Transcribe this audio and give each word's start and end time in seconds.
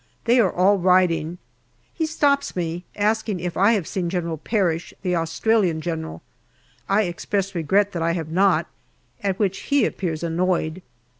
They 0.25 0.39
are 0.39 0.51
all 0.51 0.79
riding. 0.79 1.37
He 1.93 2.07
stops 2.07 2.55
me, 2.55 2.85
asking 2.95 3.39
if 3.39 3.55
I 3.55 3.73
have 3.73 3.85
seen 3.85 4.09
General 4.09 4.39
Parish, 4.39 4.95
the 5.03 5.15
Australian 5.15 5.79
General. 5.79 6.23
I 6.89 7.03
express 7.03 7.53
regret 7.53 7.91
that 7.91 8.01
I 8.01 8.13
have 8.13 8.31
not, 8.31 8.65
at 9.21 9.37
which 9.37 9.59
he 9.69 9.85
appears 9.85 10.23
annoyed. 10.23 10.81